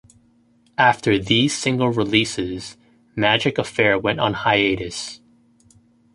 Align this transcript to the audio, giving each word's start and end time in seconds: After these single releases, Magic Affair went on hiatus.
After 0.79 1.19
these 1.19 1.55
single 1.55 1.89
releases, 1.89 2.75
Magic 3.15 3.59
Affair 3.59 3.99
went 3.99 4.19
on 4.19 4.33
hiatus. 4.33 5.21